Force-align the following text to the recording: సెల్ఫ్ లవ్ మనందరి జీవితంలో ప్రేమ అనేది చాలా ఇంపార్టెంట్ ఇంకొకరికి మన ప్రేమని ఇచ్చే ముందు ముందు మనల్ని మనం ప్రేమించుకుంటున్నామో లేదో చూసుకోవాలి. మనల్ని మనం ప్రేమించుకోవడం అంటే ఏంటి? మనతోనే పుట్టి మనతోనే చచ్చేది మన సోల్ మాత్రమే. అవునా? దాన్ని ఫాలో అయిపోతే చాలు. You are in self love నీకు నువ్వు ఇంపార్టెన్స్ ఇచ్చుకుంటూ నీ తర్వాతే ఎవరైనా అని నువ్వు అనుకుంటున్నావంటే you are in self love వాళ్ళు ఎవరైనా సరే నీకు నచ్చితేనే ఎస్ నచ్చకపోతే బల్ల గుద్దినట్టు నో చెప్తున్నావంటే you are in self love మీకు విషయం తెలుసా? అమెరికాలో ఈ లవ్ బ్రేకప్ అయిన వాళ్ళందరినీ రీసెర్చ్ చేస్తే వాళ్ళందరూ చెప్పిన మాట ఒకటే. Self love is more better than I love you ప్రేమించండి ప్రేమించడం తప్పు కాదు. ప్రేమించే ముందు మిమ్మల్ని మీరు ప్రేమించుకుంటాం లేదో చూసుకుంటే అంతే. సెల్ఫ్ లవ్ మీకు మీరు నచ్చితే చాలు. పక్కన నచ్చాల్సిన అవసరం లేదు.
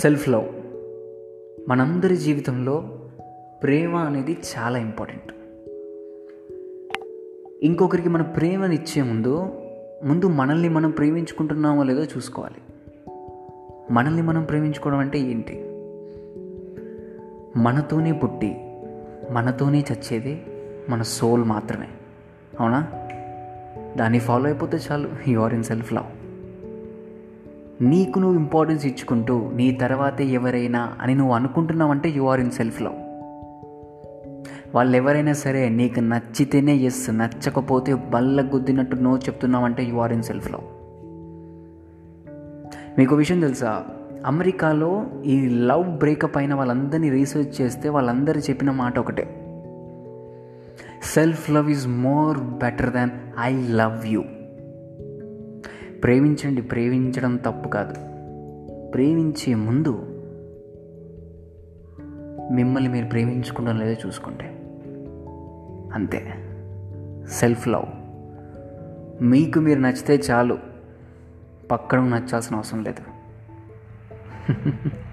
సెల్ఫ్ 0.00 0.28
లవ్ 0.28 0.48
మనందరి 1.68 2.16
జీవితంలో 2.16 3.00
ప్రేమ 3.62 3.96
అనేది 3.96 4.36
చాలా 4.56 4.78
ఇంపార్టెంట్ 4.78 5.32
ఇంకొకరికి 7.62 8.08
మన 8.08 8.22
ప్రేమని 8.22 8.74
ఇచ్చే 8.74 9.02
ముందు 9.02 9.50
ముందు 10.04 10.28
మనల్ని 10.28 10.68
మనం 10.68 10.90
ప్రేమించుకుంటున్నామో 10.90 11.82
లేదో 11.82 12.04
చూసుకోవాలి. 12.04 12.54
మనల్ని 13.90 14.22
మనం 14.22 14.44
ప్రేమించుకోవడం 14.44 14.98
అంటే 14.98 15.18
ఏంటి? 15.18 15.64
మనతోనే 17.56 18.12
పుట్టి 18.12 18.56
మనతోనే 19.30 19.84
చచ్చేది 19.92 20.42
మన 20.88 21.02
సోల్ 21.02 21.44
మాత్రమే. 21.44 21.86
అవునా? 22.60 22.88
దాన్ని 23.96 24.18
ఫాలో 24.18 24.44
అయిపోతే 24.44 24.78
చాలు. 24.90 25.08
You 25.28 25.40
are 25.40 25.54
in 25.54 25.64
self 25.64 25.92
love 25.92 26.21
నీకు 27.80 28.18
నువ్వు 28.18 28.38
ఇంపార్టెన్స్ 28.38 28.86
ఇచ్చుకుంటూ 28.86 29.50
నీ 29.54 29.72
తర్వాతే 29.72 30.24
ఎవరైనా 30.24 30.92
అని 31.00 31.14
నువ్వు 31.14 31.34
అనుకుంటున్నావంటే 31.34 32.08
you 32.08 32.22
are 32.22 32.40
in 32.40 32.50
self 32.50 32.82
love 32.82 32.94
వాళ్ళు 34.74 34.96
ఎవరైనా 34.96 35.32
సరే 35.32 35.68
నీకు 35.68 36.00
నచ్చితేనే 36.00 36.76
ఎస్ 36.76 37.10
నచ్చకపోతే 37.10 37.94
బల్ల 37.94 38.42
గుద్దినట్టు 38.42 38.96
నో 38.96 39.16
చెప్తున్నావంటే 39.16 39.84
you 39.84 39.96
are 39.96 40.12
in 40.12 40.22
self 40.22 40.52
love 40.52 40.62
మీకు 42.98 43.14
విషయం 43.14 43.40
తెలుసా? 43.40 43.84
అమెరికాలో 44.26 45.06
ఈ 45.24 45.48
లవ్ 45.48 45.98
బ్రేకప్ 45.98 46.36
అయిన 46.36 46.54
వాళ్ళందరినీ 46.54 47.10
రీసెర్చ్ 47.10 47.62
చేస్తే 47.62 47.88
వాళ్ళందరూ 47.88 48.40
చెప్పిన 48.40 48.70
మాట 48.70 48.98
ఒకటే. 48.98 49.22
Self 51.14 51.50
love 51.50 51.70
is 51.70 51.88
more 51.88 52.38
better 52.38 52.92
than 52.92 53.10
I 53.40 53.54
love 53.54 54.06
you 54.06 54.22
ప్రేమించండి 56.02 56.62
ప్రేమించడం 56.62 57.36
తప్పు 57.36 57.68
కాదు. 57.68 57.94
ప్రేమించే 58.90 59.54
ముందు 59.54 60.08
మిమ్మల్ని 62.52 62.90
మీరు 62.90 63.06
ప్రేమించుకుంటాం 63.06 63.78
లేదో 63.78 64.08
చూసుకుంటే 64.08 64.44
అంతే. 65.94 66.34
సెల్ఫ్ 67.30 67.68
లవ్ 67.68 67.86
మీకు 69.24 69.58
మీరు 69.58 69.80
నచ్చితే 69.80 70.14
చాలు. 70.14 70.58
పక్కన 71.70 72.00
నచ్చాల్సిన 72.00 72.56
అవసరం 72.56 72.82
లేదు. 72.82 73.02